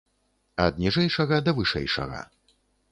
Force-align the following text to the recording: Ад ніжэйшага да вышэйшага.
Ад 0.65 0.79
ніжэйшага 0.85 1.35
да 1.49 1.57
вышэйшага. 1.61 2.29